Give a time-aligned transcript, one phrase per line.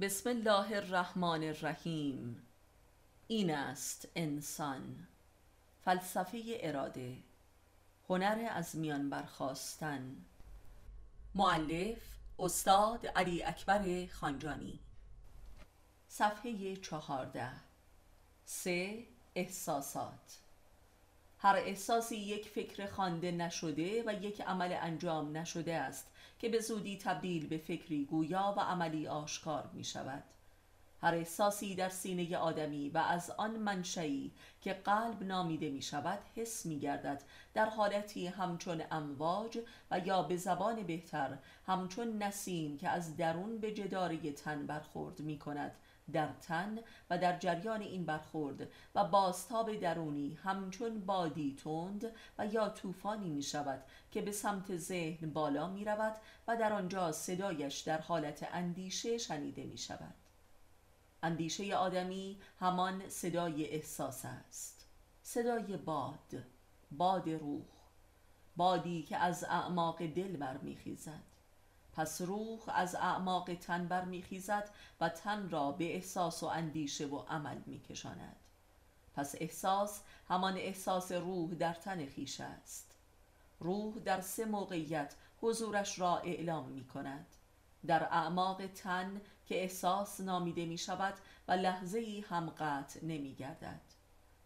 [0.00, 2.42] بسم الله الرحمن الرحیم.
[3.28, 5.06] این است انسان.
[5.84, 7.16] فلسفه اراده.
[8.08, 10.16] هنر از میان برخواستن
[11.34, 11.98] معلف
[12.38, 14.78] استاد علی اکبر خانجانی.
[16.08, 17.50] صفحه چهارده.
[18.44, 19.04] سه
[19.34, 20.38] احساسات.
[21.38, 26.06] هر احساسی یک فکر خوانده نشده و یک عمل انجام نشده است.
[26.38, 30.24] که به زودی تبدیل به فکری گویا و عملی آشکار می شود
[31.02, 36.66] هر احساسی در سینه آدمی و از آن منشئی که قلب نامیده می شود حس
[36.66, 37.22] می گردد
[37.54, 39.58] در حالتی همچون امواج
[39.90, 45.38] و یا به زبان بهتر همچون نسیم که از درون به جداری تن برخورد می
[45.38, 45.72] کند
[46.12, 46.78] در تن
[47.10, 53.42] و در جریان این برخورد و بازتاب درونی همچون بادی تند و یا طوفانی می
[53.42, 56.16] شود که به سمت ذهن بالا می رود
[56.48, 60.14] و در آنجا صدایش در حالت اندیشه شنیده می شود
[61.22, 64.86] اندیشه آدمی همان صدای احساس است.
[65.22, 66.44] صدای باد
[66.90, 67.64] باد روح
[68.56, 71.27] بادی که از اعماق دل برمیخیزد.
[71.98, 77.58] پس روح از اعماق تن برمیخیزد و تن را به احساس و اندیشه و عمل
[77.66, 78.36] میکشاند.
[79.14, 82.94] پس احساس همان احساس روح در تن خیش است.
[83.60, 87.26] روح در سه موقعیت حضورش را اعلام می کند
[87.86, 91.14] در اعماق تن که احساس نامیده می شود
[91.48, 93.80] و لحظه ای هم قطع نمی گردد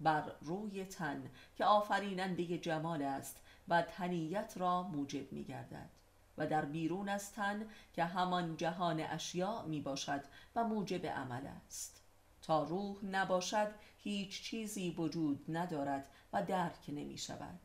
[0.00, 3.36] بر روی تن که آفریننده جمال است
[3.68, 6.01] و تنیت را موجب می گردد
[6.42, 10.24] و در بیرون از تن که همان جهان اشیاء می باشد
[10.56, 12.02] و موجب عمل است.
[12.42, 17.58] تا روح نباشد هیچ چیزی وجود ندارد و درک نمی شود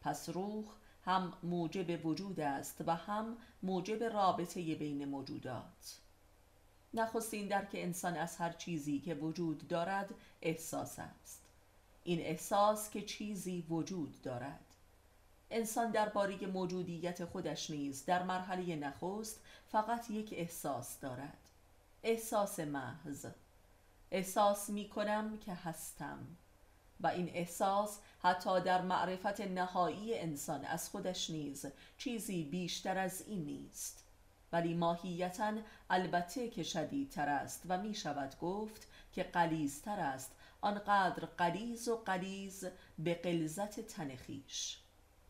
[0.00, 0.64] پس روح
[1.04, 5.98] هم موجب وجود است و هم موجب رابطه بین موجودات.
[6.94, 11.42] نخستین درک انسان از هر چیزی که وجود دارد احساس است.
[12.04, 14.65] این احساس که چیزی وجود دارد.
[15.50, 21.48] انسان درباره موجودیت خودش نیز در مرحله نخست فقط یک احساس دارد.
[22.02, 23.26] احساس محض.
[24.10, 26.26] احساس می کنم که هستم
[27.00, 31.66] و این احساس حتی در معرفت نهایی انسان از خودش نیز
[31.98, 34.04] چیزی بیشتر از این نیست.
[34.52, 35.52] ولی ماهیتا
[35.90, 42.66] البته که شدیدتر است و می شود گفت که قلیزتر است آنقدر قلیز و قلیز
[42.98, 44.78] به قلزت تنخیش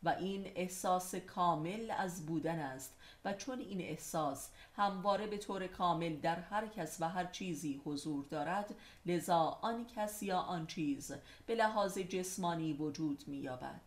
[0.03, 2.97] و این احساس کامل از بودن است.
[3.25, 8.25] و چون این احساس همواره به طور کامل در هر کس و هر چیزی حضور
[8.25, 8.75] دارد
[9.07, 11.13] لذا آن کس یا آن چیز
[11.47, 13.81] به لحاظ جسمانی وجود می‌یابد.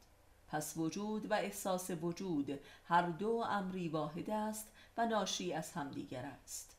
[0.48, 6.79] پس وجود و احساس وجود هر دو امری واحد است و ناشی از همدیگر است.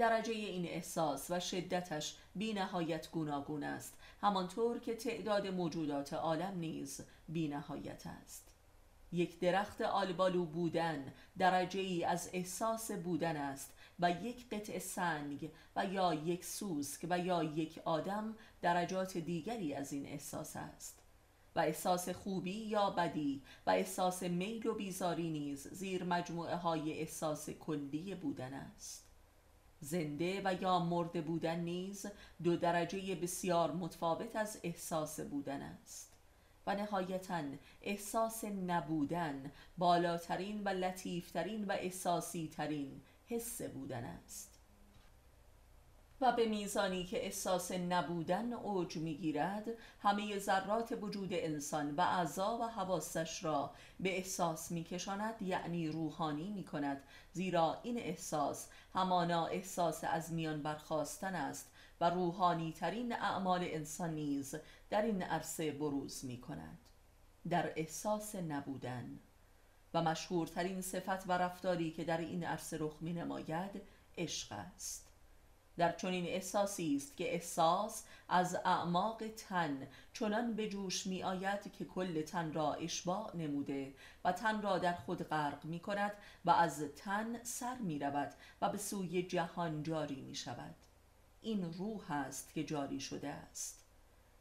[0.00, 3.94] درجه این احساس و شدتش بی نهایت گوناگون است.
[4.20, 8.48] همانطور که تعداد موجودات عالم نیز بی نهایت است.
[9.12, 15.86] یک درخت آلبالو بودن درجه ای از احساس بودن است و یک قطع سنگ و
[15.86, 21.02] یا یک سوسک و یا یک آدم درجات دیگری از این احساس است.
[21.56, 27.50] و احساس خوبی یا بدی و احساس میل و بیزاری نیز زیر مجموعه های احساس
[27.50, 29.09] کلی بودن است.
[29.80, 32.06] زنده و یا مرده بودن نیز
[32.42, 36.10] دو درجه بسیار متفاوت از احساس بودن است.
[36.66, 37.42] و نهایتا
[37.82, 44.49] احساس نبودن بالاترین و لطیفترین و احساسی ترین حس بودن است.
[46.20, 49.64] و به میزانی که احساس نبودن اوج می‌گیرد
[50.02, 53.70] همه ذرات وجود انسان و اعضا و حواسش را
[54.00, 57.02] به احساس میکشاند یعنی روحانی می‌کند.
[57.32, 61.70] زیرا این احساس همانا احساس از میان برخواستن است
[62.00, 64.54] و روحانی ترین اعمال انسان نیز
[64.90, 66.78] در این عرصه بروز می کند
[67.48, 69.18] در احساس نبودن
[69.94, 73.82] و مشهورترین صفت و رفتاری که در این عرصه رخ می نماید
[74.18, 75.09] عشق است.
[75.80, 81.84] در چنین احساسی است که احساس از اعماق تن چنان به جوش می آید که
[81.84, 83.94] کل تن را اشباع نموده
[84.24, 86.12] و تن را در خود غرق می کند
[86.44, 90.74] و از تن سر می رود و به سوی جهان جاری می شود
[91.40, 93.79] این روح است که جاری شده است.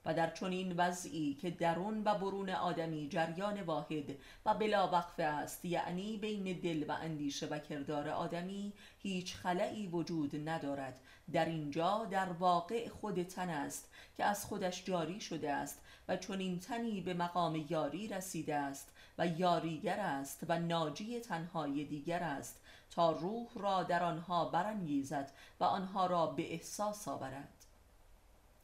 [0.09, 4.15] و در چنین وضعی که درون و برون آدمی جریان واحد
[4.45, 10.49] و بلا وقفه است یعنی بین دل و اندیشه و کردار آدمی هیچ خلایی وجود
[10.49, 10.99] ندارد.
[11.33, 16.59] در اینجا در واقع خود تن است که از خودش جاری شده است و چنین
[16.59, 23.11] تنی به مقام یاری رسیده است و یاریگر است و ناجی تنهای دیگر است تا
[23.11, 27.59] روح را در آنها برانگیزد و آنها را به احساس آورد.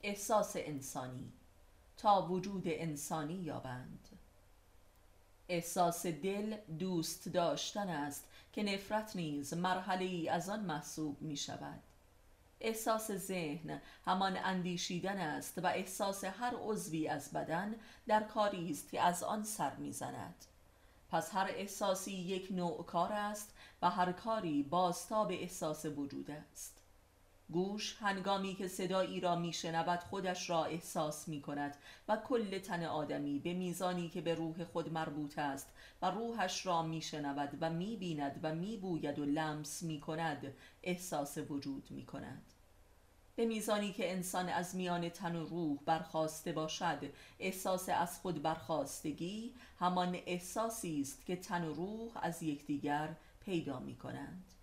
[0.06, 1.32] احساس انسانی
[2.12, 4.10] وجود انسانی یابند.
[5.50, 11.80] احساس دل دوست داشتن است که نفرت نیز مرحله ای از آن محسوب می شود
[12.62, 17.76] احساس ذهن همان اندیشیدن است و احساس هر عضوی از بدن
[18.08, 20.46] در کاری است که از آن سر می‌زند.
[21.12, 26.85] پس هر احساسی یک نوع کار است و هر کاری بازتاب احساس وجود است.
[27.52, 31.78] گوش هنگامی که صدایی را میشنود خودش را احساس می کند
[32.08, 35.70] و کل تن آدمی به میزانی که به روح خود مربوط است
[36.02, 40.54] و روحش را میشنود و می‌بیند و میبوید و لمس می کند
[40.84, 42.42] احساس وجود می کند
[43.36, 47.00] به میزانی که انسان از میان تن و روح برخواسته باشد
[47.40, 53.16] احساس از خود برخواستگی همان احساسی است که تن و روح از یکدیگر
[53.46, 54.55] پیدا می کنند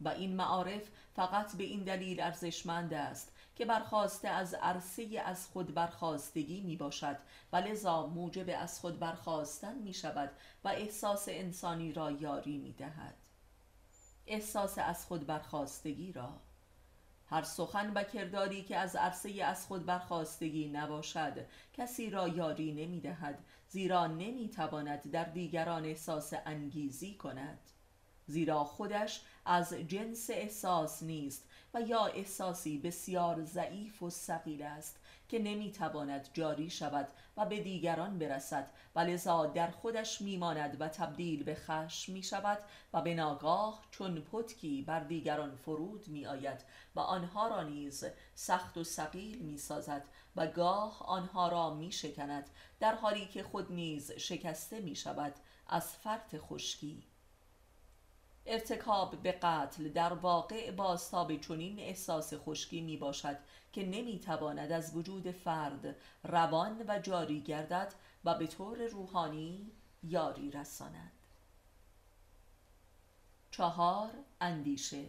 [0.00, 0.82] و این معارف
[1.14, 7.16] فقط به این دلیل ارزشمند است که برخواسته از عرصه از خود برخواستگی می باشد
[7.52, 10.30] و لذا موجب از خود برخواستن می شود
[10.64, 13.14] و احساس انسانی را یاری می دهد
[14.26, 16.40] احساس از خود برخواستگی را.
[17.26, 23.00] هر سخن و کرداری که از عرصه از خود برخواستگی نباشد کسی را یاری نمی
[23.00, 27.58] دهد زیرا نمی تواند در دیگران احساس انگیزی کند.
[28.26, 35.38] زیرا خودش از جنس احساس نیست و یا احساسی بسیار ضعیف و ثقیل است که
[35.38, 41.54] نمی‌تواند جاری شود و به دیگران برسد و لذا در خودش میماند و تبدیل به
[41.54, 42.58] خشم می شود
[42.92, 46.64] و به ناگاه چون پتکی بر دیگران فرود می آید
[46.94, 50.04] و آنها را نیز سخت و سقیل می سازد
[50.36, 52.50] و گاه آنها را می شکند
[52.80, 55.34] در حالی که خود نیز شکسته می شود
[55.68, 57.02] از فرط خشکی.
[58.46, 63.36] ارتکاب به قتل در واقع بازتاب چنین احساس خشکی می باشد
[63.72, 67.94] که نمی تواند از وجود فرد روان و جاری گردد
[68.24, 69.70] و به طور روحانی
[70.02, 71.12] یاری رساند.
[73.50, 74.10] چهار
[74.40, 75.04] اندیشه.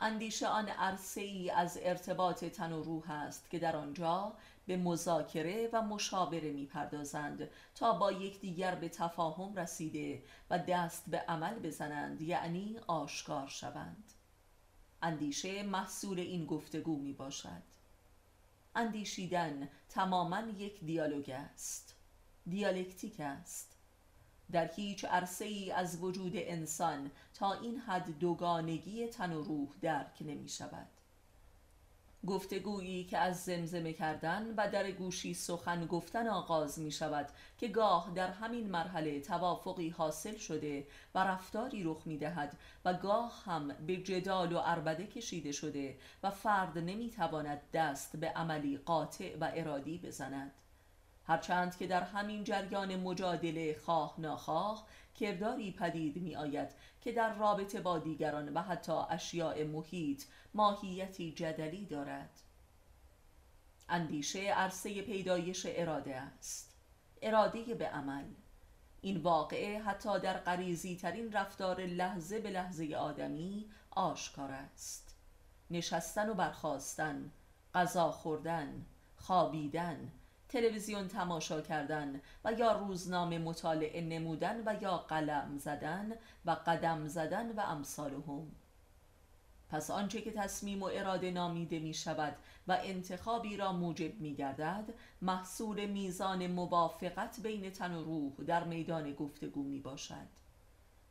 [0.00, 4.32] اندیشه آن عرصه ای از ارتباط تن و روح است که در آنجا
[4.66, 11.58] به مذاکره و مشاوره می‌پردازند تا با یکدیگر به تفاهم رسیده و دست به عمل
[11.58, 14.12] بزنند یعنی آشکار شوند.
[15.02, 17.62] اندیشه محصول این گفتگو می باشد
[18.74, 21.94] اندیشیدن تماما یک دیالوگ است.
[22.48, 23.76] دیالکتیک است.
[24.52, 30.16] در هیچ عرصه ای از وجود انسان تا این حد دوگانگی تن و روح درک
[30.20, 30.88] نمی شود
[32.26, 37.28] گفتگویی که از زمزمه کردن و در گوشی سخن گفتن آغاز می شود
[37.58, 43.42] که گاه در همین مرحله توافقی حاصل شده و رفتاری رخ می دهد و گاه
[43.44, 49.36] هم به جدال و عربده کشیده شده و فرد نمی تواند دست به عملی قاطع
[49.40, 50.52] و ارادی بزند.
[51.24, 56.68] هرچند که در همین جریان مجادله خواه ناخواه کرداری پدید می آید
[57.00, 60.24] که در رابطه با دیگران و حتی اشیاء محیط
[60.54, 62.30] ماهیتی جدلی دارد.
[63.88, 66.74] اندیشه عرصه پیدایش اراده است.
[67.22, 68.24] اراده به عمل.
[69.00, 75.16] این واقعه حتی در غریزی ترین رفتار لحظه به لحظه آدمی آشکار است.
[75.70, 77.32] نشستن و برخواستن
[77.74, 78.86] غذا خوردن
[79.16, 80.12] خوابیدن
[80.52, 86.12] تلویزیون تماشا کردن و یا روزنامه مطالعه نمودن و یا قلم زدن
[86.44, 88.52] و قدم زدن و امثالهم.
[89.70, 92.36] پس آنچه که تصمیم و اراده نامیده می شود
[92.68, 99.12] و انتخابی را موجب می گردد محصول میزان موافقت بین تن و روح در میدان
[99.12, 100.41] گفتگو می باشد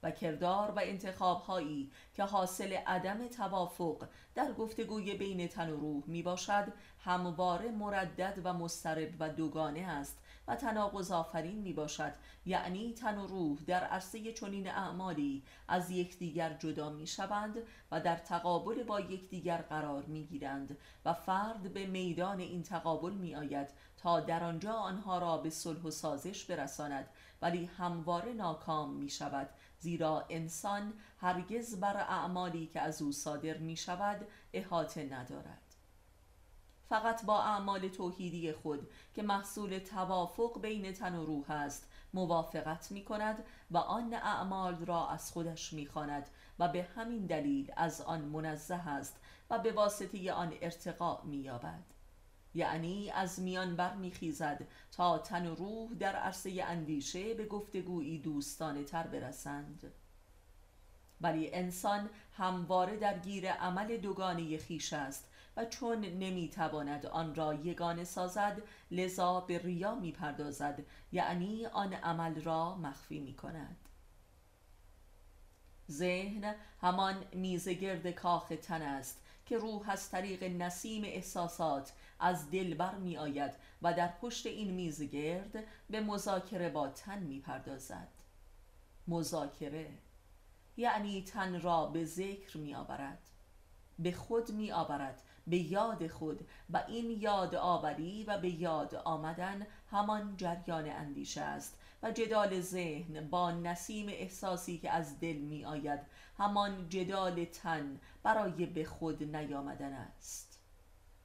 [0.03, 6.03] و کردار و انتخاب هایی که حاصل عدم توافق در گفتگوی بین تن و روح
[6.07, 10.17] می باشد همواره مردد و مسترب و دوگانه است
[10.47, 12.13] و تناقض آفرین می باشد
[12.45, 17.57] یعنی تن و روح در عرصه چنین اعمالی از یکدیگر جدا می شوند
[17.91, 23.35] و در تقابل با یکدیگر قرار می گیرند و فرد به میدان این تقابل می
[23.35, 27.09] آید تا در آنجا آنها را به صلح و سازش برساند
[27.41, 29.49] ولی همواره ناکام می شود
[29.81, 35.75] زیرا انسان هرگز بر اعمالی که از او صادر می شود احاطه ندارد.
[36.89, 43.05] فقط با اعمال توحیدی خود که محصول توافق بین تن و روح است موافقت می
[43.05, 48.21] کند و آن اعمال را از خودش می خاند و به همین دلیل از آن
[48.21, 49.19] منزه است
[49.49, 51.83] و به واسطه آن ارتقاء می یابد
[52.53, 59.07] یعنی از میان برمیخیزد تا تن و روح در عرصه اندیشه به گفتگویی دوستانه تر
[59.07, 59.93] برسند.
[61.21, 65.27] ولی انسان همواره در گیر عمل دوگانه خیش است
[65.57, 72.75] و چون نمی‌تواند آن را یگانه سازد لذا به ریا می‌پردازد یعنی آن عمل را
[72.75, 73.77] مخفی می کند
[75.91, 82.95] ذهن همان میزگرد کاخ تن است که روح از طریق نسیم احساسات از دل بر
[82.95, 88.07] می آید و در پشت این میزگرد به مذاکره با تن می پردازد
[89.07, 89.89] مذاکره
[90.77, 93.29] یعنی تن را به ذکر می آورد
[93.99, 99.67] به خود می آورد به یاد خود و این یاد آوری و به یاد آمدن
[99.91, 105.99] همان جریان اندیشه است و جدال ذهن با نسیم احساسی که از دل می آید
[106.37, 110.51] همان جدال تن برای به خود نیامدن است.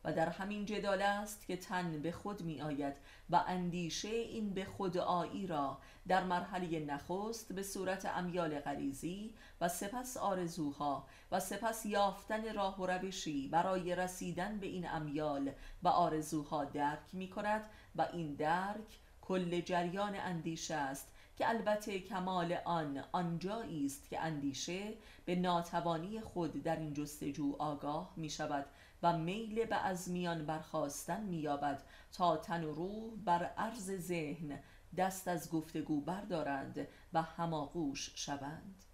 [0.06, 2.96] و در همین جدال است که تن به خود می آید
[3.30, 5.78] و اندیشه این به خود آیی را
[6.08, 12.86] در مرحله نخست به صورت امیال غریزی و سپس آرزوها و سپس یافتن راه و
[12.86, 15.50] روشی برای رسیدن به این امیال
[15.82, 17.64] و آرزوها درک می کند
[17.96, 24.94] و این درک کل جریان اندیشه است که البته کمال آن آنجایی است که اندیشه
[25.24, 28.66] به ناتوانی خود در این جستجو آگاه می شود
[29.02, 34.58] و میل به از میان برخواستن می یابد تا تن و روح بر عرض ذهن
[34.96, 38.84] دست از گفتگو بردارند و هماغوش شوند.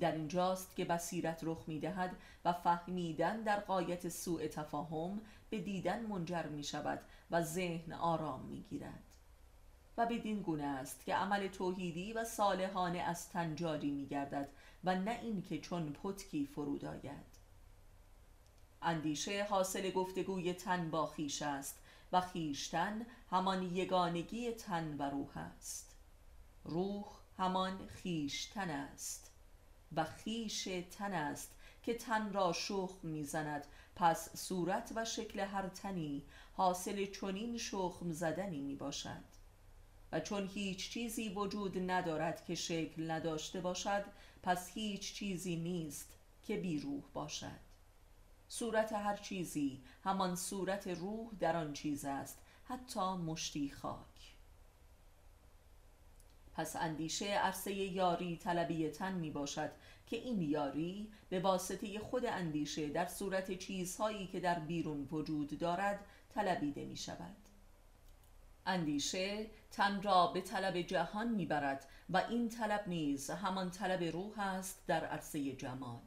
[0.00, 6.06] در اینجاست که بصیرت رخ می دهد و فهمیدن در قایت سوء تفاهم به دیدن
[6.06, 9.03] منجر می شود و ذهن آرام می گیرد
[9.96, 14.48] و بدین گونه است که عمل توحیدی و صالحانه از تن جاری می گردد
[14.84, 17.34] و نه اینکه چون پتکی فرود آید.
[18.82, 21.78] اندیشه حاصل گفتگوی تن با خیش است
[22.12, 25.96] و خیشتن همان یگانگی تن و روح است.
[26.64, 27.04] روح
[27.38, 29.30] همان خیشتن است
[29.96, 33.66] و خیش تن است که تن را شخم می‌زند.
[33.96, 36.22] پس صورت و شکل هر تنی
[36.52, 39.33] حاصل چنین شخم زدنی می باشد
[40.12, 44.04] و چون هیچ چیزی وجود ندارد که شکل نداشته باشد
[44.42, 47.60] پس هیچ چیزی نیست که بیروح باشد.
[48.48, 54.34] صورت هر چیزی همان صورت روح در آن چیز است حتی مشتی خاک.
[56.54, 59.70] پس اندیشه عرصه یاری طلبی تن می باشد
[60.06, 66.00] که این یاری به واسطه خود اندیشه در صورت چیزهایی که در بیرون وجود دارد
[66.34, 67.36] طلبیده می شود.
[68.66, 74.82] اندیشه تن را به طلب جهان می‌برد و این طلب نیز همان طلب روح است
[74.86, 76.00] در عرصه جمال.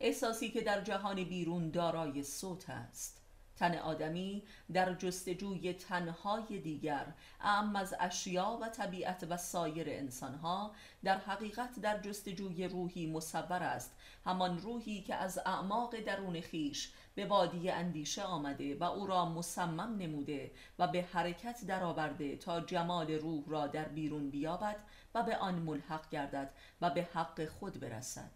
[0.00, 3.20] احساسی که در جهان بیرون دارای صوت است.
[3.56, 7.06] تن آدمی در جستجوی تنهای دیگر
[7.40, 10.74] اعم از اشیا و طبیعت و سایر انسانها
[11.04, 13.92] در حقیقت در جستجوی روحی مصور است.
[14.26, 19.96] همان روحی که از اعماق درون خیش به وادی اندیشه آمده و او را مصمم
[19.96, 24.76] نموده و به حرکت درآورده تا جمال روح را در بیرون بیابد
[25.14, 28.30] و به آن ملحق گردد و به حق خود برسد.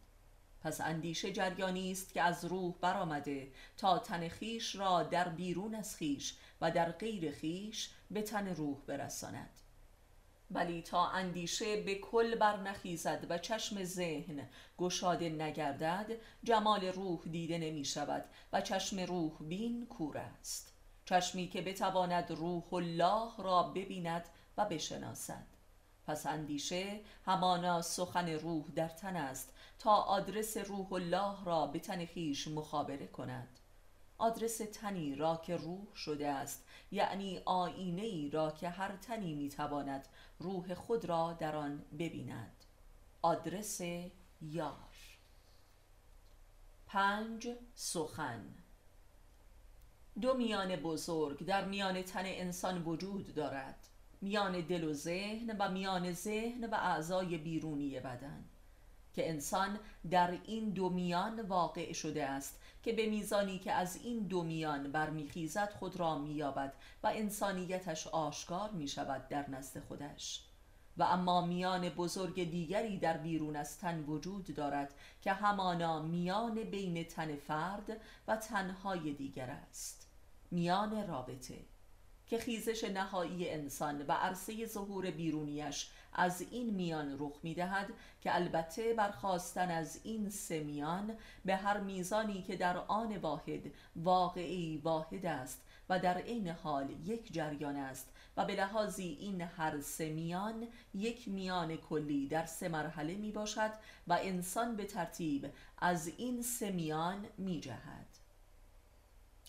[0.61, 5.97] پس اندیشه جریانی است که از روح برآمده تا تن خیش را در بیرون از
[5.97, 9.62] خیش و در غیر خیش به تن روح برساند.
[10.55, 16.13] ولی تا اندیشه به کل برنخیزد و چشم ذهن گشاده نگردد
[16.45, 20.73] جمال روح دیده نمی شود و چشم روح بین کور است.
[21.05, 24.25] چشمی که بتواند روح الله را ببیند
[24.57, 25.47] و بشناسد.
[26.07, 32.05] پس اندیشه همانا سخن روح در تن است تا آدرس روح الله را به تن
[32.07, 33.59] خیش مخابره کند.
[34.23, 40.09] آدرس تنی را که روح شده است یعنی آینه ای را که هر تنی می‌تواند
[40.39, 42.65] روح خود را در آن ببیند.
[43.23, 43.81] آدرس
[44.43, 44.95] یار.
[46.87, 48.45] پنج سخن.
[50.21, 53.87] دو میان بزرگ در میان تن انسان وجود دارد.
[54.21, 58.45] میان دل و ذهن و میان ذهن و اعضای بیرونی بدن.
[59.15, 59.79] که انسان
[60.11, 64.93] در این دو میان واقع شده است که به میزانی که از این دو میان
[64.93, 66.73] برمیخیزد خود را مییابد
[67.03, 70.45] و انسانیتش آشکار می شود در نزد خودش.
[70.97, 77.05] و اما میان بزرگ دیگری در بیرون از تن وجود دارد که همانا میان بین
[77.05, 80.09] تن فرد و تنهای دیگر است.
[80.51, 81.59] میان رابطه.
[82.33, 88.35] که خیزش نهایی انسان و عرصه ظهور بیرونیش از این میان رخ می دهد که
[88.35, 93.61] البته برخواستن از این سه میان به هر میزانی که در آن واحد
[93.97, 99.81] واقعی واحد است و در عین حال یک جریان است و به لحاظی این هر
[99.81, 103.71] سه میان یک میان کلی در سه مرحله می باشد
[104.09, 108.12] و انسان به ترتیب از این سه میان می جهد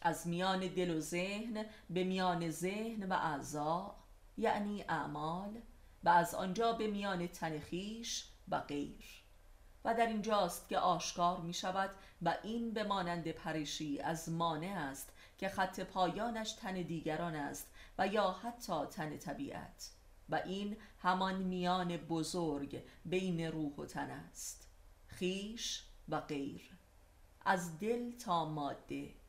[0.06, 3.96] از میان دل و ذهن به میان ذهن و اعضا
[4.38, 5.62] یعنی اعمال
[6.04, 7.62] و از آنجا به میان تن
[8.50, 9.24] و غیر.
[9.86, 11.90] و در اینجاست که آشکار می شود
[12.22, 17.68] و این به مانند پریشی از مانع است که خط پایانش تن دیگران است
[17.98, 19.90] و یا حتی تن طبیعت.
[20.30, 24.68] و این همان میان بزرگ بین روح و تن است.
[25.08, 26.78] خیش و غیر.
[27.46, 29.23] از دل تا ماده.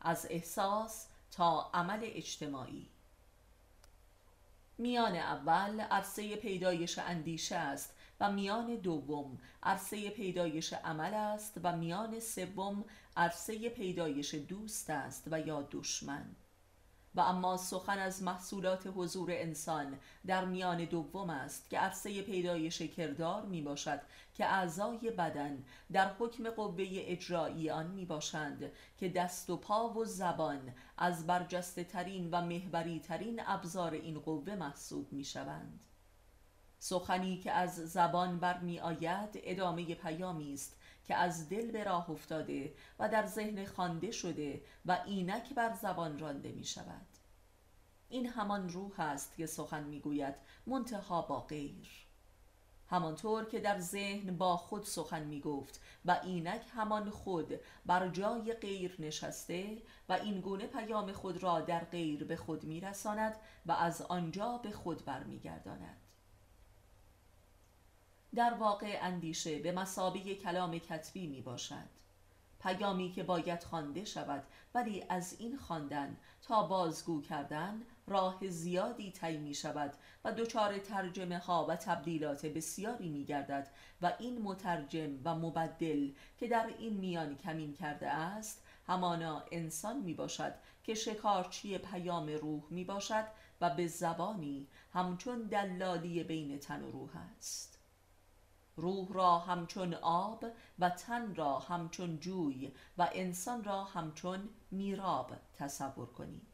[0.00, 2.88] از احساس تا عمل اجتماعی.
[4.78, 12.20] میان اول عرصه پیدایش اندیشه است و میان دوم عرصه پیدایش عمل است و میان
[12.20, 12.84] سوم
[13.16, 16.36] عرصه پیدایش دوست است و یا دشمن.
[17.14, 23.42] و اما سخن از محصولات حضور انسان در میان دوم است که عرصه پیدایش کردار
[23.42, 24.00] می باشد
[24.34, 30.04] که اعضای بدن در حکم قوه اجرایی آن می باشند که دست و پا و
[30.04, 35.80] زبان از برجسته ترین و محوری ترین ابزار این قوه محسوب می شوند
[36.78, 40.79] سخنی که از زبان برمی آید ادامه پیامی است
[41.10, 46.18] که از دل به راه افتاده و در ذهن خوانده شده و اینک بر زبان
[46.18, 47.06] رانده می شود.
[48.08, 50.34] این همان روح است که سخن می گوید
[50.66, 51.88] منتها با غیر.
[52.86, 58.52] همانطور که در ذهن با خود سخن می گفت و اینک همان خود بر جای
[58.52, 63.36] غیر نشسته و این گونه پیام خود را در غیر به خود می رساند
[63.66, 65.99] و از آنجا به خود برمیگرداند
[68.34, 72.00] در واقع اندیشه به مسابه کلام کتبی می باشد.
[72.62, 74.42] پیامی که باید خوانده شود
[74.74, 79.92] ولی از این خواندن تا بازگو کردن راه زیادی طی می شود
[80.24, 83.68] و دچار ترجمه ها و تبدیلات بسیاری می گردد
[84.02, 90.14] و این مترجم و مبدل که در این میان کمین کرده است همانا انسان می
[90.14, 93.24] باشد که شکارچی پیام روح می باشد
[93.60, 97.79] و به زبانی همچون دلالی بین تن و روح است.
[98.80, 100.44] روح را همچون آب
[100.78, 106.50] و تن را همچون جوی و انسان را همچون میراب تصور کنید.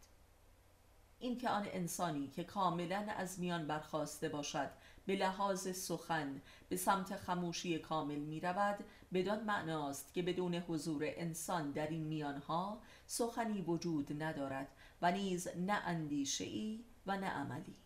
[1.18, 4.70] این که آن انسانی که کاملا از میان برخواسته باشد
[5.06, 11.70] به لحاظ سخن به سمت خموشی کامل می رود بدان معناست که بدون حضور انسان
[11.70, 14.68] در این میانها سخنی وجود ندارد
[15.02, 17.76] و نیز نه اندیشه ای و نه عملی.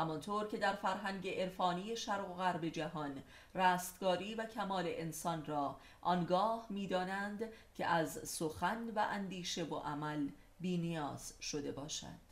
[0.00, 3.22] همانطور که در فرهنگ عرفانی شرق و غرب جهان
[3.54, 10.28] رستگاری و کمال انسان را آنگاه می‌دانند که از سخن و اندیشه و عمل
[10.60, 12.30] بینیاز شده باشد.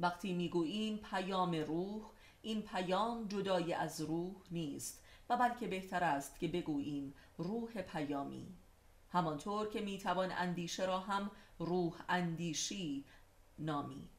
[0.00, 2.02] وقتی می‌گوییم پیام روح
[2.42, 8.46] این پیام جدای از روح نیست و بلکه بهتر است که بگوییم روح پیامی.
[9.12, 13.04] همانطور که می‌توان اندیشه را هم روح اندیشی
[13.58, 14.11] نامید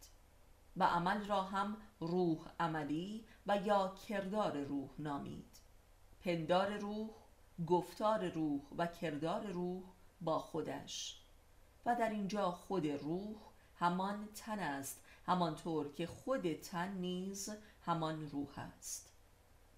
[0.77, 5.59] و عمل را هم روح عملی و یا کردار روح نامید.
[6.21, 7.09] پندار روح
[7.67, 9.83] گفتار روح و کردار روح
[10.21, 11.19] با خودش.
[11.85, 13.35] و در اینجا خود روح
[13.75, 17.49] همان تن است همانطور که خود تن نیز
[17.85, 19.13] همان روح است.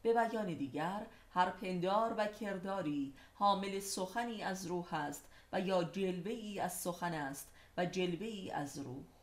[0.01, 6.31] به بیان دیگر هر پندار و کرداری حامل سخنی از روح است و یا جلوه
[6.31, 9.14] ای از سخن است و جلوه ای از روح.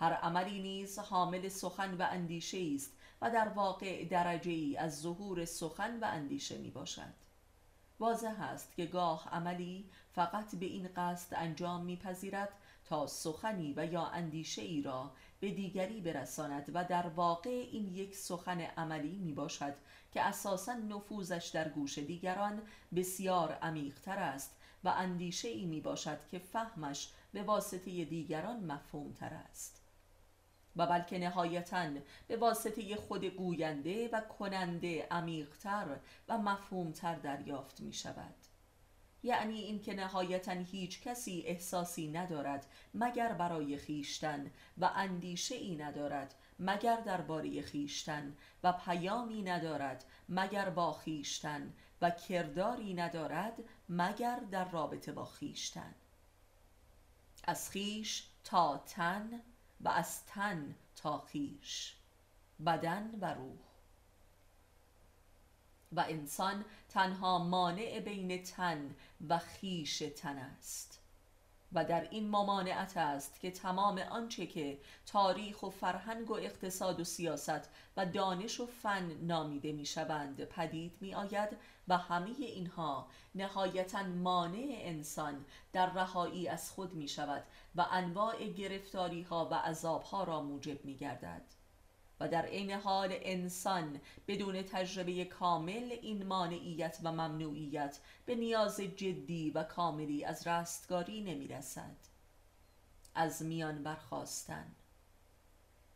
[0.00, 5.44] هر عملی نیز حامل سخن و اندیشه است و در واقع درجه ای از ظهور
[5.44, 7.12] سخن و اندیشه می باشد
[7.98, 12.48] واضح است که گاه عملی فقط به این قصد انجام میپذیرد
[12.84, 18.16] تا سخنی و یا اندیشه ای را به دیگری برساند و در واقع این یک
[18.16, 19.74] سخن عملی می باشد
[20.12, 22.62] که اساسا نفوذش در گوش دیگران
[22.96, 29.34] بسیار عمیقتر است و اندیشه ای می باشد که فهمش به واسطه دیگران مفهوم تر
[29.50, 29.79] است.
[30.76, 31.90] و بلکه نهایتا
[32.28, 35.96] به واسطه خود گوینده و کننده عمیقتر
[36.28, 38.34] و مفهومتر دریافت می شود
[39.22, 46.96] یعنی اینکه نهایتا هیچ کسی احساسی ندارد مگر برای خیشتن و اندیشه ای ندارد مگر
[46.96, 55.24] درباره خیشتن و پیامی ندارد مگر با خیشتن و کرداری ندارد مگر در رابطه با
[55.24, 55.94] خیشتن.
[57.44, 59.40] از خیش تا تن
[59.80, 61.96] و از تن تا خیش
[62.66, 63.58] بدن و روح.
[65.92, 68.94] و انسان تنها مانع بین تن
[69.28, 71.00] و خیش تن است.
[71.72, 77.04] و در این ممانعت است که تمام آنچه که تاریخ و فرهنگ و اقتصاد و
[77.04, 81.48] سیاست و دانش و فن نامیده می شوند پدید می آید
[81.88, 87.44] و همه اینها نهایتا مانع انسان در رهایی از خود می شود
[87.76, 91.59] و انواع گرفتاری ها و عذاب ها را موجب می گردد
[92.20, 99.50] و در عین حال انسان بدون تجربه کامل این مانعیت و ممنوعیت به نیاز جدی
[99.50, 101.96] و کاملی از رستگاری نمی رسد
[103.14, 104.74] از میان برخواستن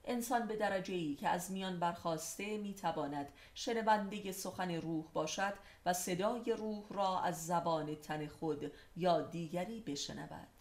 [0.05, 5.55] انسان به درجه ای که از میان برخواسته می تواند شنونده سخن روح باشد
[5.87, 10.54] و صدای روح را از زبان تن خود یا دیگری بشنود.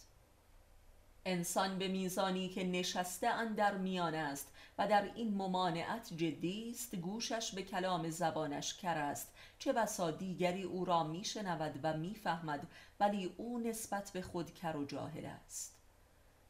[1.26, 7.52] انسان به میزانی که نشسته در میان است و در این ممانعت جدی است گوشش
[7.52, 9.28] به کلام زبانش کر است.
[9.60, 12.68] چه بسا دیگری او را میشنود و می‌فهمد
[13.00, 15.76] ولی او نسبت به خود کر و جاهل است.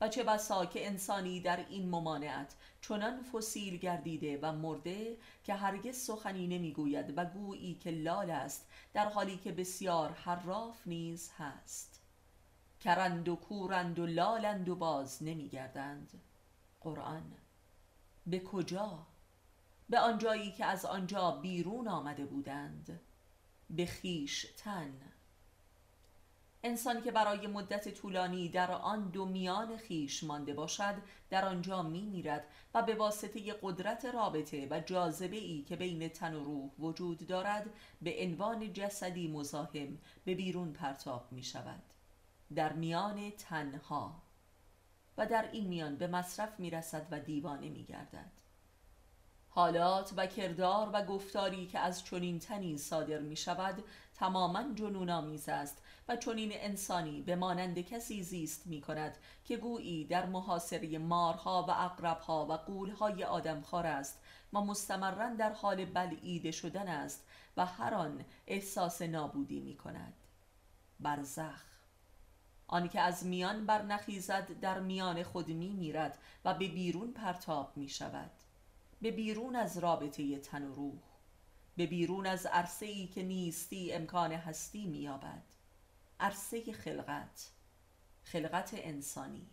[0.01, 5.97] و چه بسا که انسانی در این ممانعت چنان فسیل گردیده و مرده که هرگز
[5.97, 11.92] سخنی نمی‌گوید و گویی که لال است در حالی که بسیار حراف نیز هست.
[12.83, 16.21] کرند و کورند و لالند و باز نمیگردند.
[16.81, 17.33] قرآن
[18.27, 19.07] به کجا؟
[19.89, 22.99] به آنجایی که از آنجا بیرون آمده بودند.
[23.69, 24.93] به خیش تن
[26.63, 30.95] انسان که برای مدت طولانی در آن دو میان خیش مانده باشد
[31.29, 36.33] در آنجا می میرد و به واسطه قدرت رابطه و جاذبه ای که بین تن
[36.33, 37.69] و روح وجود دارد
[38.01, 41.92] به عنوان جسدی مزاحم به بیرون پرتاب می شود
[42.53, 44.15] در میان تنها
[45.17, 48.31] و در این میان به مصرف می رسد و دیوانه می گردد
[49.49, 53.83] حالات و کردار و گفتاری که از چنین تنی صادر می شود
[54.15, 60.05] تماما جنون آمیز است و چنین انسانی به مانند کسی زیست می کند که گویی
[60.05, 64.19] در محاصره مارها و اقربها و قولهای آدمخوار است
[64.53, 67.23] و مستمرا در حال بلعیده شدن است
[67.57, 70.13] و هر آن احساس نابودی می کند
[70.99, 71.72] برزخ
[72.67, 77.89] آنی که از میان برنخیزد در میان خود می میرد و به بیرون پرتاب می
[77.89, 78.32] شود.
[79.02, 80.99] به بیرون از رابطه تن و روح.
[81.78, 85.43] به بیرون از عرصه ای که نیستی امکان هستی می یابد.
[86.19, 87.52] عرصه خلقت.
[88.23, 89.47] خلقت انسانی.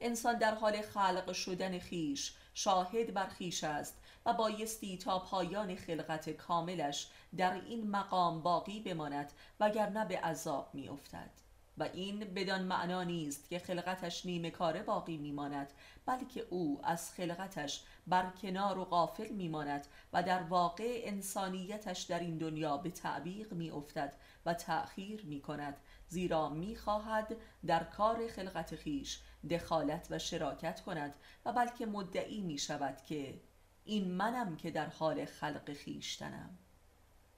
[0.00, 6.30] انسان در حال خلق شدن خیش شاهد بر خیش است و بایستی تا پایان خلقت
[6.30, 11.43] کاملش در این مقام باقی بماند وگرنه به عذاب می افتد.
[11.78, 15.72] و این بدان معنا نیست که خلقتش نیمه کاره باقی میماند
[16.06, 22.76] بلکه او از خلقتش برکنار و غافل میماند و در واقع انسانیتش در این دنیا
[22.76, 24.14] به تعویق میافتد
[24.46, 25.76] و تأخیر می کند
[26.08, 33.02] زیرا می‌خواهد در کار خلقت خیش دخالت و شراکت کند و بلکه مدعی می شود
[33.02, 33.40] که
[33.84, 36.58] این منم که در حال خلق خیشتنم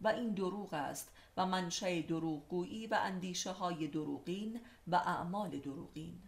[0.00, 6.22] و این دروغ است و منشأ دروغگویی و اندیشه های دروغین و اعمال دروغین.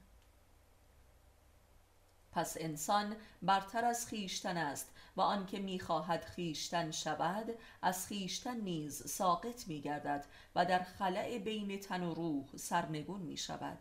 [2.33, 9.69] پس انسان برتر از خیشتن است و آنکه می‌خواهد خیشتن شود از خیشتن نیز ساقط
[9.69, 13.79] میگردد و در خلع بین تن و روح سرنگون می شود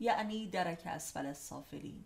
[0.00, 2.04] یعنی درک اسفل السافلین.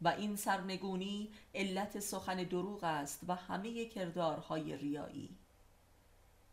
[0.00, 5.38] و این سرنگونی علت سخن دروغ است و همه کردارهای ریایی.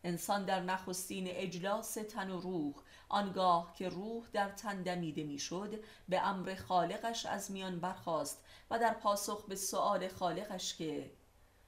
[0.03, 2.73] انسان در نخستین اجلاس تن و روح
[3.09, 8.93] آنگاه که روح در تن دمیده می‌شد به امر خالقش از میان برخاست و در
[8.93, 11.11] پاسخ به سؤال خالقش که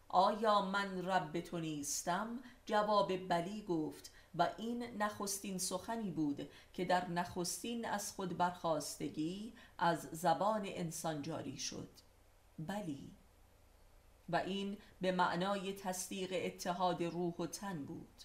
[0.08, 7.10] آیا من رب تو نیستم؟ جواب بلی گفت و این نخستین سخنی بود که در
[7.10, 11.90] نخستین از خود برخواستگی از زبان انسان جاری شد.
[12.60, 13.12] بلی
[14.30, 18.24] و این به معنای تصدیق اتحاد روح و تن بود.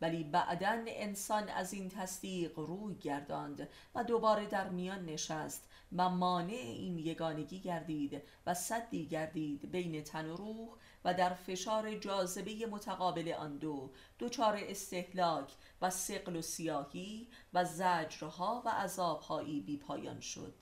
[0.00, 6.52] ولی بعدا انسان از این تصدیق روی گرداند و دوباره در میان نشست و مانع
[6.52, 10.68] این یگانگی گردید و صدی گردید بین تن و روح
[11.04, 18.62] و در فشار جاذبه متقابل آن دو دچار استهلاک و سقل و سیاهی و زجرها
[18.66, 20.54] و عذابهایی بی پایان شد.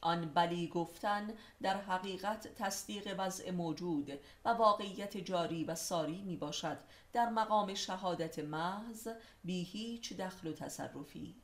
[0.00, 1.30] آن بلی گفتن
[1.62, 4.10] در حقیقت تصدیق وضع موجود
[4.44, 6.78] و واقعیت جاری و ساری می باشد
[7.12, 9.08] در مقام شهادت محض
[9.44, 11.34] بی هیچ دخل و تصرفی.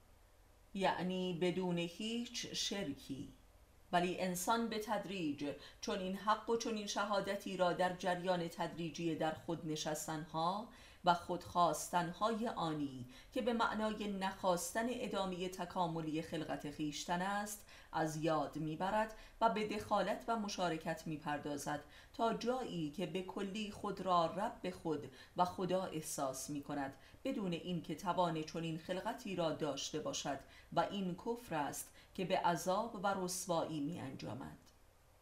[0.74, 3.32] یعنی بدون هیچ شرکی.
[3.92, 9.14] ولی انسان به تدریج چون این حق و چون این شهادتی را در جریان تدریجی
[9.14, 10.68] در خود نشستنها
[11.04, 17.65] و خودخواستنهای آنی که به معنای نخواستن ادامه تکاملی خلقت خیشتن است
[17.96, 21.80] از یاد می‌برد و به دخالت و مشارکت می‌پردازد
[22.14, 27.52] تا جایی که به کلی خود را رب خود و خدا احساس می کند بدون
[27.52, 30.38] اینکه توان چنین خلقتی را داشته باشد
[30.72, 34.58] و این کفر است که به عذاب و رسوایی می انجامد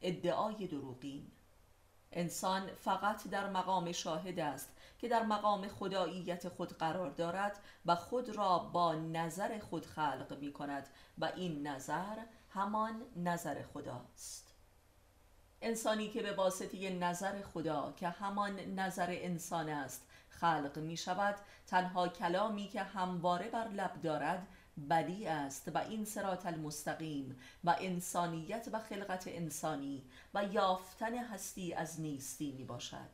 [0.03, 1.31] ادعای دروغین
[2.13, 8.29] انسان فقط در مقام شاهد است که در مقام خداییت خود قرار دارد و خود
[8.29, 12.17] را با نظر خود خلق می کند و این نظر
[12.55, 14.55] همان نظر خداست.
[15.63, 21.35] انسانی که به واسطه نظر خدا که همان نظر انسان است خلق می شود
[21.67, 24.47] تنها کلامی که همواره بر لب دارد
[24.91, 32.01] بدی است و این سرات المستقیم و انسانیت و خلقت انسانی و یافتن هستی از
[32.01, 33.11] نیستی می باشد.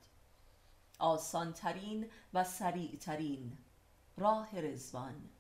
[0.99, 3.59] آسانترین و سریعترین
[4.17, 5.31] راه رزوان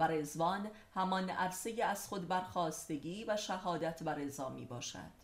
[0.00, 5.20] و رزوان همان عرصه از خود برخواستگی و شهادت و رضا می باشد.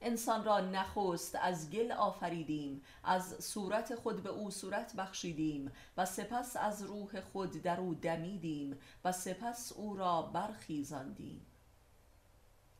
[0.00, 6.56] انسان را نخست از گل آفریدیم از صورت خود به او صورت بخشیدیم و سپس
[6.56, 11.46] از روح خود در او دمیدیم و سپس او را برخیزاندیم.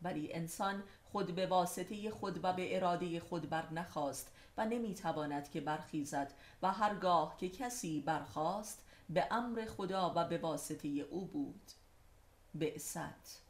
[0.03, 5.61] ولی انسان خود به واسطه خود و به اراده خود بر نخواست و نمی‌تواند که
[5.61, 11.71] برخیزد و هرگاه که کسی برخواست به امر خدا و به واسطه او بود.
[12.55, 13.41] بعثت.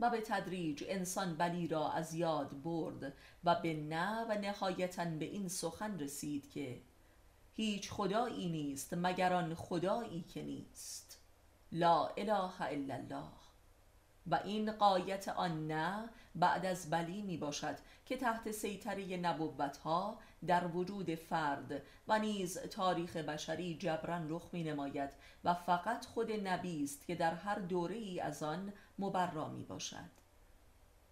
[0.00, 3.12] و به تدریج انسان بلی را از یاد برد
[3.44, 6.80] و به نه و نهایتا به این سخن رسید که
[7.56, 11.20] هیچ خدایی نیست مگر آن خدایی که نیست.
[11.72, 13.37] لا اله الا الله.
[14.30, 20.18] و این قایت آن نه بعد از بلی می باشد که تحت سیطره نبوت ها
[20.46, 25.10] در وجود فرد و نیز تاریخ بشری جبران رخ می نماید
[25.44, 30.18] و فقط خود نبی است که در هر دوره ای از آن مبرا می باشد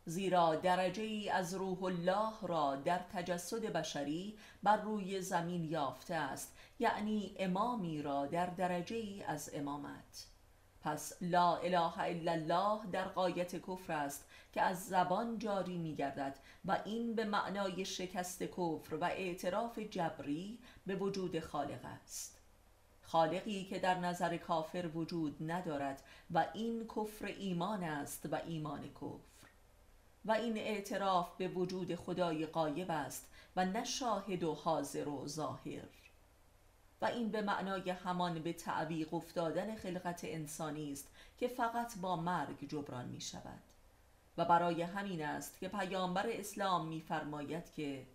[0.08, 6.56] زیرا درجه ای از روح الله را در تجسد بشری بر روی زمین یافته است
[6.78, 10.35] یعنی امامی را در درجه ای از امامت.
[10.86, 16.38] پس لا اله الا الله در قایت کفر است که از زبان جاری می گردد
[16.64, 22.38] و این به معنای شکست کفر و اعتراف جبری به وجود خالق است.
[23.02, 29.48] خالقی که در نظر کافر وجود ندارد و این کفر ایمان است و ایمان کفر.
[30.24, 35.88] و این اعتراف به وجود خدای قایب است و نه شاهد و حاضر و ظاهر.
[37.06, 43.08] این به معنای همان به تعویق افتادن خلقت انسانی است که فقط با مرگ جبران
[43.08, 43.62] می شود
[44.38, 48.06] و برای همین است که پیامبر اسلام میفرماید که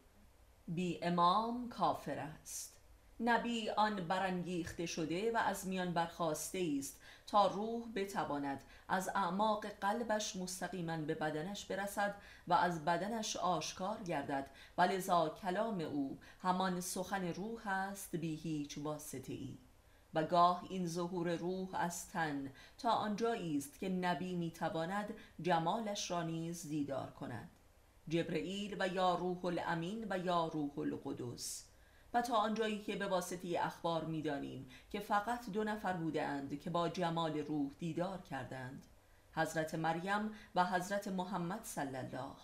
[0.67, 2.80] بی امام کافر است.
[3.23, 10.35] نبی آن برانگیخته شده و از میان برخواسته است تا روح بتواند از اعماق قلبش
[10.35, 12.15] مستقیما به بدنش برسد
[12.47, 14.49] و از بدنش آشکار گردد.
[14.77, 19.57] و لذا کلام او همان سخن روح است بی هیچ واسطه ای
[20.13, 26.23] و گاه این ظهور روح از تن تا آنجایی است که نبی می‌تواند جمالش را
[26.23, 27.49] نیز دیدار کند.
[28.07, 31.70] جبرئیل و یا روح الامین و یا روح القدس.
[32.13, 36.89] و تا آنجایی که به واسطه اخبار می‌دانیم که فقط دو نفر بودند که با
[36.89, 38.85] جمال روح دیدار کردند
[39.33, 42.35] حضرت مریم و حضرت محمد صلی الله.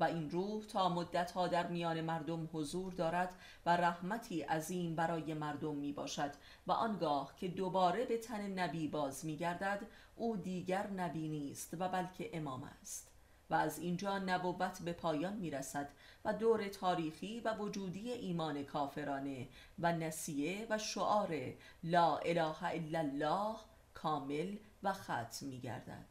[0.00, 3.34] و این روح تا مدتها در میان مردم حضور دارد
[3.66, 6.30] و رحمتی عظیم برای مردم می باشد
[6.66, 11.88] و آنگاه که دوباره به تن نبی باز می گردد او دیگر نبی نیست و
[11.88, 13.15] بلکه امام است.
[13.50, 15.88] و از اینجا نبوت به پایان می رسد
[16.24, 21.36] و دور تاریخی و وجودی ایمان کافرانه و نسیه و شعار
[21.84, 23.56] لا اله الا الله
[23.94, 26.06] کامل و ختم می گردد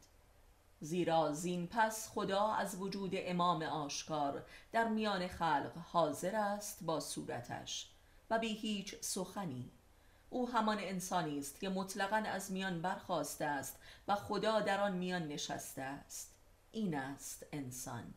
[0.80, 7.90] زیرا زین پس خدا از وجود امام آشکار در میان خلق حاضر است با صورتش
[8.30, 9.70] و بی هیچ سخنی.
[10.30, 15.28] او همان انسانی است که مطلقا از میان برخواسته است و خدا در آن میان
[15.28, 16.35] نشسته است.
[16.72, 18.14] این است انسان.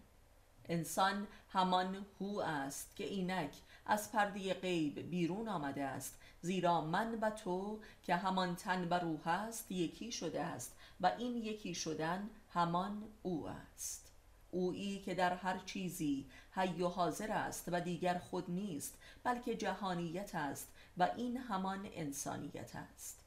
[0.70, 3.52] انسان همان هو است که اینک
[3.86, 9.28] از پرده غیب بیرون آمده است زیرا من و تو که همان تن و روح
[9.28, 14.12] است یکی شده است و این یکی شدن همان او است.
[14.52, 20.36] اویی که در هر چیزی حی و حاضر است و دیگر خود نیست بلکه جهانیت
[20.36, 23.19] است و این همان انسانیت است.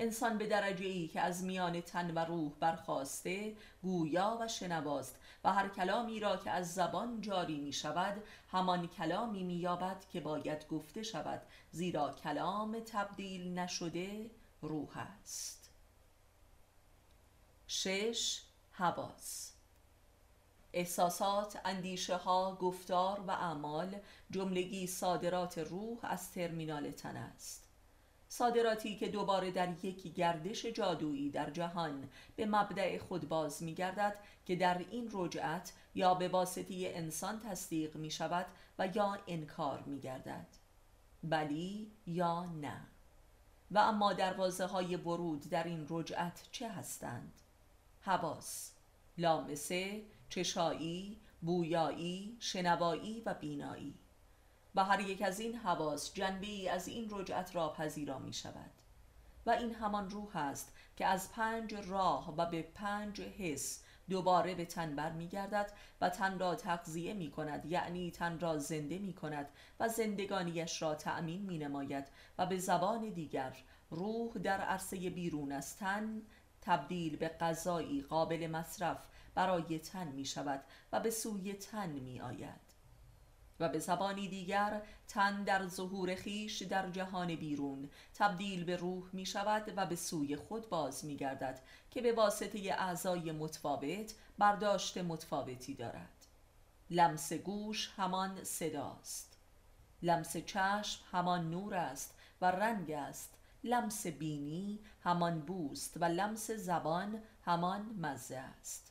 [0.00, 5.52] انسان به درجه ای که از میان تن و روح برخواسته گویا و شنواست و
[5.52, 10.68] هر کلامی را که از زبان جاری می شود همان کلامی می یابد که باید
[10.68, 14.30] گفته شود زیرا کلام تبدیل نشده
[14.62, 15.70] روح است.
[17.66, 19.52] شش حواس.
[20.72, 23.96] احساسات، اندیشه ها، گفتار و اعمال
[24.30, 27.59] جملگی صادرات روح از ترمینال تن است.
[28.32, 34.16] صادراتی که دوباره در یک گردش جادویی در جهان به مبدع خود باز می گردد
[34.46, 38.46] که در این رجعت یا به واسطه انسان تصدیق می شود
[38.78, 40.46] و یا انکار می گردد
[41.22, 42.80] بلی یا نه.
[43.70, 47.32] و اما دروازه های ورود در این رجعت چه هستند؟
[48.00, 48.72] حواس
[49.18, 53.94] لامسه، چشایی، بویایی، شنوایی و بینایی.
[54.74, 58.70] و هر یک از این حواس جنبی از این رجعت را پذیرا می شود
[59.46, 64.64] و این همان روح است که از پنج راه و به پنج حس دوباره به
[64.64, 69.12] تن بر می گردد و تن را تغذیه می کند یعنی تن را زنده می
[69.12, 69.48] کند
[69.80, 72.04] و زندگانیش را تأمین می نماید
[72.38, 73.56] و به زبان دیگر
[73.90, 76.22] روح در عرصه بیرون از تن
[76.62, 78.98] تبدیل به غذایی قابل مصرف
[79.34, 82.69] برای تن می شود و به سوی تن می آید
[83.60, 87.90] و به زبانی دیگر تن در ظهور خیش در جهان بیرون.
[88.14, 92.58] تبدیل به روح می شود و به سوی خود باز می گردد که به واسطه
[92.58, 96.26] اعضای متفاوت برداشت متفاوتی دارد.
[96.90, 99.36] لمس گوش همان صداست.
[100.02, 103.34] لمس چشم همان نور است و رنگ است.
[103.64, 108.89] لمس بینی همان بوست و لمس زبان همان مزه است.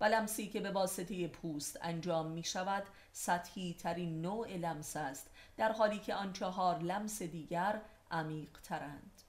[0.00, 2.82] و لمسی که به واسطه پوست انجام می شود
[3.12, 9.22] سطحی ترین نوع لمس است در حالی که آن چهار لمس دیگر عمیق ترند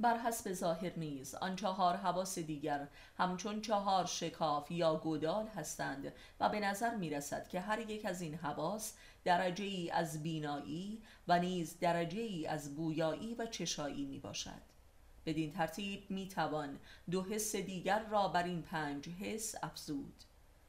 [0.00, 6.48] بر حسب ظاهر نیز آن چهار حواس دیگر همچون چهار شکاف یا گودال هستند و
[6.48, 8.94] به نظر می رسد که هر یک از این حواس
[9.24, 14.69] درجه ای از بینایی و نیز درجه ای از بویایی و چشایی می باشد
[15.30, 16.78] بدین ترتیب می توان
[17.10, 20.24] دو حس دیگر را بر این پنج حس افزود.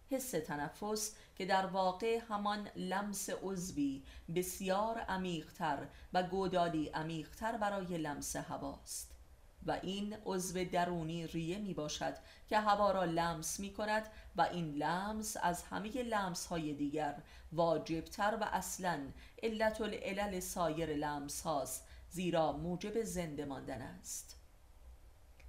[0.09, 4.03] حس تنفس که در واقع همان لمس عضوی
[4.35, 9.11] بسیار عمیقتر و گودالی عمیقتر برای لمس هواست.
[9.65, 12.13] و این عضو درونی ریه می باشد
[12.49, 17.21] که هوا را لمس می کند و این لمس از همه لمس های دیگر
[17.51, 18.99] واجبتر و اصلا
[19.43, 24.40] علت العلل سایر لمس هاست زیرا موجب زنده ماندن است.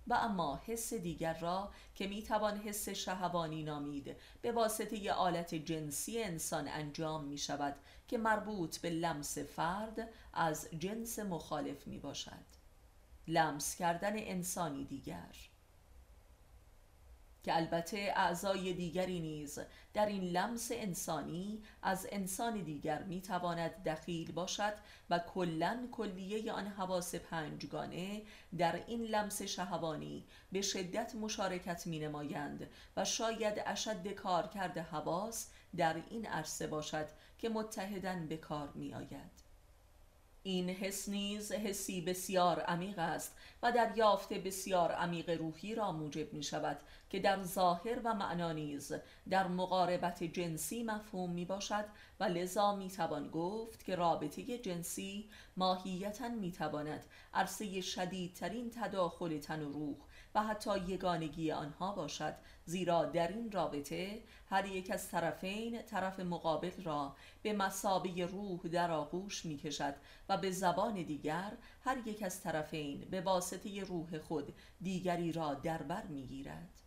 [0.07, 6.23] و اما حس دیگر را که می توان حس شهوانی نامید به واسطه آلت جنسی
[6.23, 7.77] انسان انجام می شود
[8.09, 12.63] که مربوط به لمس فرد از جنس مخالف می باشد
[13.29, 15.52] لمس کردن انسانی دیگر.
[17.43, 19.59] که البته اعضای دیگری نیز
[19.95, 24.75] در این لمس انسانی از انسان دیگر می تواند دخیل باشد
[25.11, 28.23] و کلا کلیه آن حواس پنجگانه
[28.59, 35.49] در این لمس شهوانی به شدت مشارکت می نمایند و شاید اشد کار کرده حواس
[35.77, 37.07] در این عرصه باشد
[37.39, 39.52] که متحدن به کار می آید
[40.43, 46.43] این حس نیز حسی بسیار عمیق است و دریافت بسیار عمیق روحی را موجب می
[46.43, 46.79] شود
[47.11, 48.93] که در ظاهر و معنا نیز
[49.31, 51.85] در مقاربت جنسی مفهوم می باشد
[52.21, 59.63] و لذا می توان گفت که رابطه جنسی ماهیتا می تواند عرصه شدیدترین تداخل تن
[59.63, 59.97] و روح
[60.35, 66.83] و حتی یگانگی آنها باشد زیرا در این رابطه هر یک از طرفین طرف مقابل
[66.85, 69.95] را به مسابه روح در آغوش می کشد
[70.29, 71.53] و به زبان دیگر
[71.85, 76.83] هر یک از طرفین به واسطه روح خود دیگری را دربر می گیرد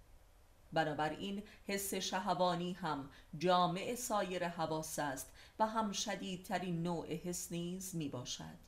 [0.73, 8.09] بنابراین حس شهوانی هم جامع سایر حواس است و هم شدیدترین نوع حس نیز می
[8.09, 8.65] باشد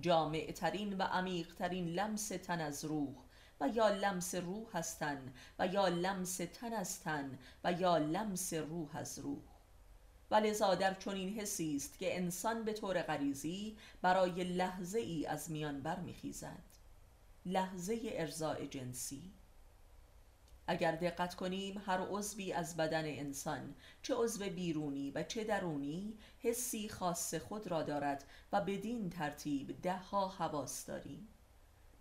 [0.00, 3.14] جامع ترین و عمیق ترین لمس تن از روح
[3.62, 9.18] و یا لمس روح هستند و یا لمس تن تن و یا لمس روح از
[9.18, 9.42] روح.
[10.30, 15.50] و لذا در چنین حسی است که انسان به طور غریزی برای لحظه ای از
[15.50, 16.62] میان برمیخیزد
[17.46, 19.32] لحظه ارزاع جنسی.
[20.66, 26.88] اگر دقت کنیم هر عضوی از بدن انسان چه عضو بیرونی و چه درونی حسی
[26.88, 31.28] خاص خود را دارد و بدین ترتیب ده ها حواس داریم.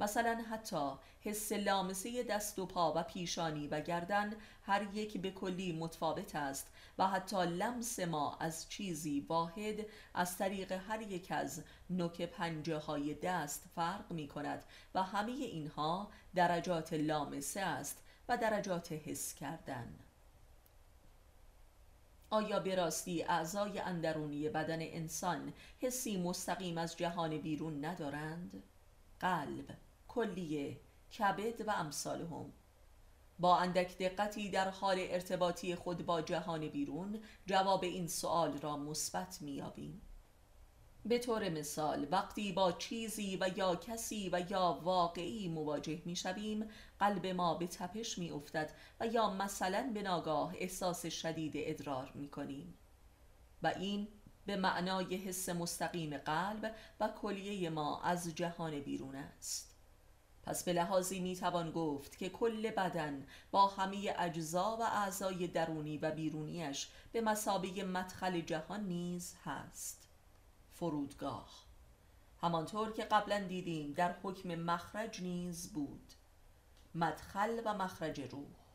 [0.01, 0.91] مثلا حتی
[1.21, 4.33] حس لامسه دست و پا و پیشانی و گردن
[4.63, 10.71] هر یک به کلی متفاوت است و حتی لمس ما از چیزی واحد از طریق
[10.71, 14.63] هر یک از نوک پنجه های دست فرق می کند
[14.95, 19.99] و همه اینها درجات لامسه است و درجات حس کردن
[22.29, 28.63] آیا به راستی اعضای اندرونی بدن انسان حسی مستقیم از جهان بیرون ندارند؟
[29.21, 29.65] قلب،
[30.13, 30.79] کلیه،
[31.17, 32.53] کبد و امثالهم.
[33.39, 39.41] با اندک دقتی در حال ارتباطی خود با جهان بیرون جواب این سوال را مثبت
[39.41, 40.01] میابیم
[41.05, 46.69] به طور مثال وقتی با چیزی و یا کسی و یا واقعی مواجه می شویم
[46.99, 52.29] قلب ما به تپش می افتد و یا مثلا به ناگاه احساس شدید ادرار می
[52.29, 52.77] کنیم
[53.63, 54.07] و این
[54.45, 59.70] به معنای حس مستقیم قلب و کلیه ما از جهان بیرون است.
[60.43, 65.97] پس به لحاظی می توان گفت که کل بدن با همه اجزا و اعضای درونی
[65.97, 70.07] و بیرونیش به مسابه مدخل جهان نیز هست.
[70.73, 71.65] فرودگاه.
[72.41, 76.13] همانطور که قبلا دیدیم در حکم مخرج نیز بود.
[76.95, 78.70] مدخل و مخرج روح.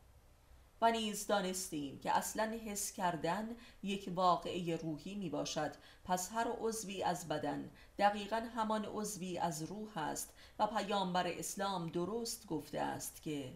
[0.81, 3.49] و نیز دانستیم که اصلا حس کردن
[3.83, 5.73] یک واقعه روحی می باشد
[6.05, 12.47] پس هر عضوی از بدن دقیقا همان عضوی از روح است و پیامبر اسلام درست
[12.47, 13.53] گفته است که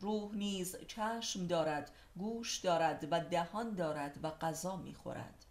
[0.00, 5.44] روح نیز چشم دارد گوش دارد و دهان دارد و غذا می خورد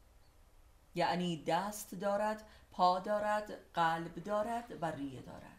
[0.96, 5.55] یعنی دست دارد پا دارد قلب دارد و ریه دارد.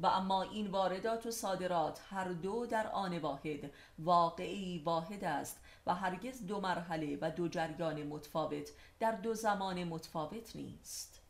[0.00, 5.94] و اما این واردات و صادرات هر دو در آن واحد واقعی واحد است و
[5.94, 8.68] هرگز دو مرحله و دو جریان متفاوت
[9.00, 11.20] در دو زمان متفاوت نیست.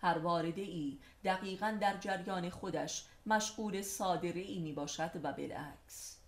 [0.00, 6.18] هر وارده ای دقیقا در جریان خودش مشغول صادره ای می باشد و بالعکس.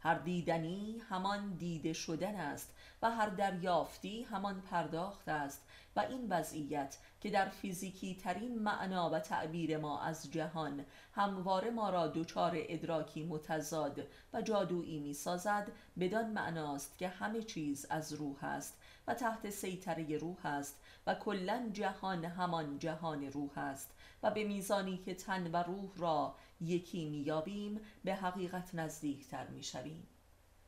[0.00, 5.62] هر دیدنی همان دیده شدن است و هر دریافتی همان پرداخت است
[5.96, 11.90] و این وضعیت که در فیزیکی ترین معنا و تعبیر ما از جهان همواره ما
[11.90, 18.44] را دچار ادراکی متضاد و جادویی می سازد بدان معناست که همه چیز از روح
[18.44, 23.90] است و تحت سیطره روح است و کلا جهان همان جهان روح است
[24.22, 30.06] و به میزانی که تن و روح را یکی میابیم به حقیقت نزدیکتر می‌شویم.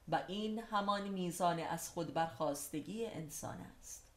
[0.09, 4.12] و این همان میزان از خود برخواستگی انسان است.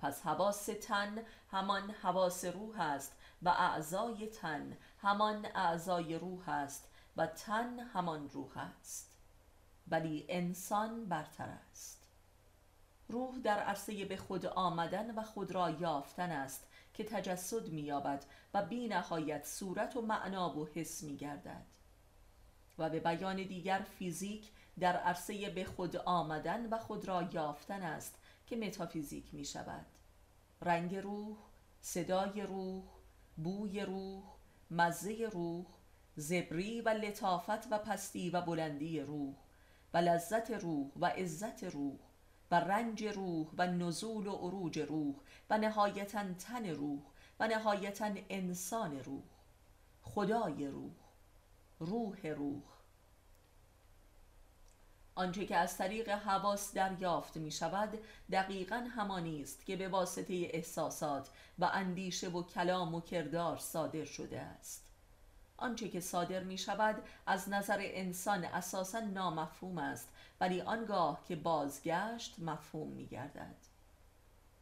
[0.00, 1.18] پس حواس تن
[1.50, 8.58] همان حواس روح است و اعضای تن همان اعضای روح است و تن همان روح
[8.58, 9.10] است.
[9.88, 12.06] ولی انسان برتر است.
[13.08, 18.24] روح در عرصه به خود آمدن و خود را یافتن است که تجسد مییابد
[18.54, 21.66] و بی نهایت صورت و معنا و حس می گردد
[22.78, 28.14] و به بیان دیگر فیزیک در عرصه به خود آمدن و خود را یافتن است
[28.46, 29.86] که متافیزیک می شود
[30.62, 31.36] رنگ روح،
[31.80, 32.82] صدای روح،
[33.36, 34.22] بوی روح،
[34.70, 35.66] مزه روح،
[36.16, 39.34] زبری و لطافت و پستی و بلندی روح
[39.94, 41.98] و لذت روح و عزت روح
[42.50, 45.14] و رنج روح و نزول و عروج روح
[45.50, 47.02] و نهایتا تن روح
[47.40, 49.22] و نهایتا انسان روح.
[50.02, 50.92] خدای روح
[51.78, 52.79] روح روح.
[55.20, 57.98] آنچه که از طریق حواس دریافت می شود
[58.32, 64.40] دقیقا همانی است که به واسطه احساسات و اندیشه و کلام و کردار صادر شده
[64.40, 64.86] است.
[65.56, 70.08] آنچه که صادر می شود از نظر انسان اساسا نامفهوم است
[70.40, 73.56] ولی آنگاه که بازگشت مفهوم می گردد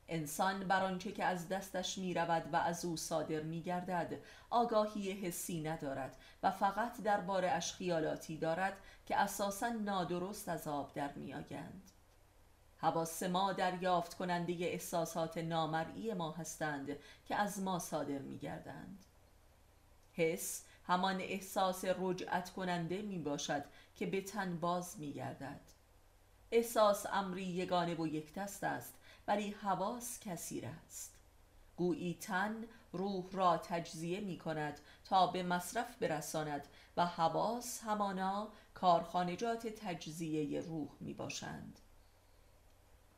[0.08, 5.12] انسان بر آنچه که از دستش می رود و از او صادر می گردد آگاهی
[5.12, 11.34] حسی ندارد و فقط درباره اش خیالاتی دارد که اساسا نادرست از آب در می
[11.34, 11.90] آگند.
[12.76, 16.96] حواس ما دریافت کننده احساسات نامرئی ما هستند
[17.26, 19.04] که از ما صادر می گردند.
[20.12, 25.60] حس همان احساس رجعت کننده می باشد که به تن باز می گردد.
[26.50, 28.94] احساس امری یگانه و یک است
[29.28, 31.14] ولی حواس کثیر است
[31.76, 39.66] گویی تن روح را تجزیه می کند تا به مصرف برساند و حواس همانا کارخانجات
[39.66, 41.78] تجزیه روح می باشند.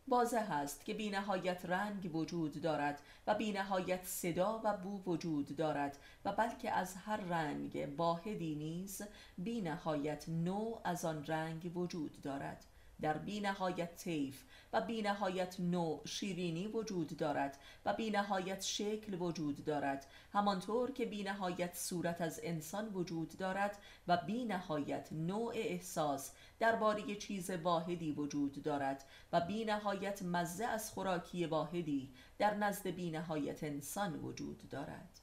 [0.08, 6.32] واضح است که بینهایت رنگ وجود دارد و بینهایت صدا و بو وجود دارد و
[6.32, 9.02] بلکه از هر رنگ واحدی نیز
[9.38, 12.64] بینهایت نوع از آن رنگ وجود دارد.
[13.02, 19.14] در بی نهایت طیف و بی نهایت نوع شیرینی وجود دارد و بی نهایت شکل
[19.14, 23.78] وجود دارد همانطور که بی نهایت صورت از انسان وجود دارد
[24.08, 30.90] و بی نهایت نوع احساس درباره چیز واحدی وجود دارد و بی نهایت مزه از
[30.90, 35.19] خوراکی واحدی در نزد بی نهایت انسان وجود دارد.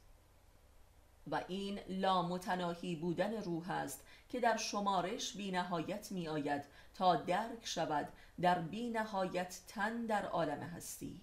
[1.31, 6.63] و این لامتناهی بودن روح است که در شمارش بی نهایت می آید
[6.93, 8.07] تا درک شود
[8.41, 11.21] در بی نهایت تن در عالم هستی.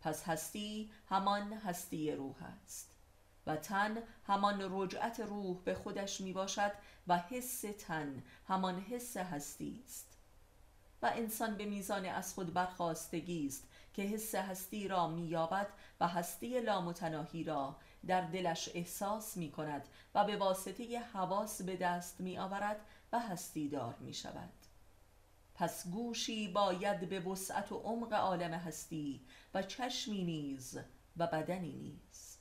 [0.00, 2.90] پس هستی همان هستی روح است
[3.46, 6.72] و تن همان رجعت روح به خودش می باشد
[7.06, 10.16] و حس تن همان حس هستی است.
[11.02, 15.66] و انسان به میزان از خود برخواستگی است که حس هستی را مییابد
[16.00, 17.76] و هستی لامتناهی را
[18.06, 22.80] در دلش احساس می کند و به واسطه حواس به دست می آورد
[23.12, 24.52] و هستی دار می شود
[25.54, 29.20] پس گوشی باید به وسعت و عمق عالم هستی
[29.54, 30.78] و چشمی نیز
[31.16, 32.36] و بدنی نیز.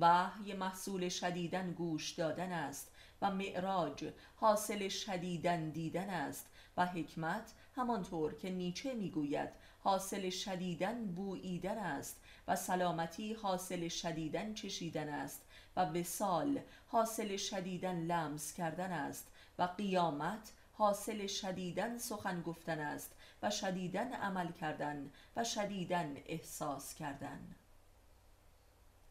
[0.00, 2.92] وحی محصول شدیدن گوش دادن است
[3.22, 6.46] و معراج حاصل شدیدن دیدن است
[6.76, 15.08] و حکمت همانطور که نیچه می‌گوید حاصل شدیدن بوییدن است و سلامتی حاصل شدیدن چشیدن
[15.08, 15.42] است
[15.76, 19.26] و وسال حاصل شدیدن لمس کردن است
[19.58, 27.54] و قیامت حاصل شدیدن سخن گفتن است و شدیدن عمل کردن و شدیدن احساس کردن.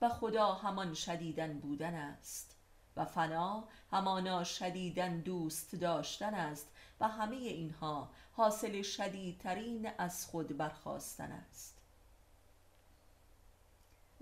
[0.02, 2.56] و خدا همان شدیدن بودن است
[2.96, 6.68] و فنا همانا شدیدن دوست داشتن است
[7.00, 11.77] و همه اینها حاصل شدیدترین از خود برخواستن است.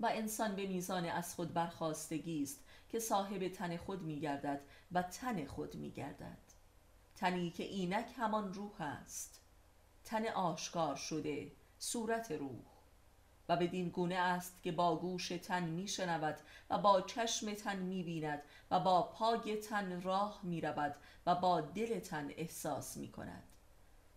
[0.00, 4.60] و انسان به میزان از خود برخواستگی است که صاحب تن خود می گردد
[4.92, 6.38] و تن خود می گردد
[7.16, 9.40] تنی که اینک همان روح است.
[10.04, 12.64] تن آشکار شده صورت روح.
[13.48, 16.36] و بدین گونه است که با گوش تن می شنود
[16.70, 20.94] و با چشم تن می بیند و با پای تن راه می رود
[21.26, 23.42] و با دل تن احساس می کند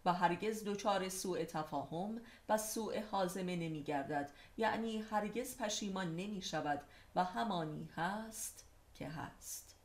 [0.06, 6.82] و هرگز دچار سوء تفاهم و سوء حازمه نمی گردد یعنی هرگز پشیمان نمی شود
[7.16, 9.76] و همانی هست که هست.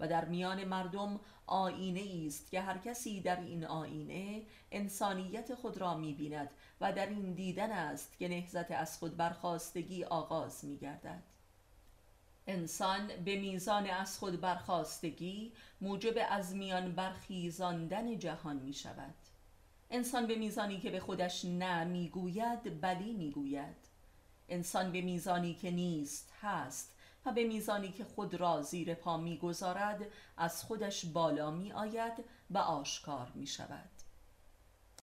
[0.00, 4.42] و در میان مردم آینه است که هر کسی در این آینه
[4.72, 6.50] انسانیت خود را می بیند
[6.80, 11.22] و در این دیدن است که نهزت از خود برخواستگی آغاز می گردد
[12.46, 19.14] انسان به میزان از خود برخواستگی موجب از میان برخیزاندن جهان می شود
[19.90, 23.76] انسان به میزانی که به خودش نه می‌گوید بلی می‌گوید.
[24.48, 26.92] انسان به میزانی که نیست هست
[27.26, 30.06] و به میزانی که خود را زیر پا می‌گذارد
[30.36, 33.95] از خودش بالا می آید و آشکار می شود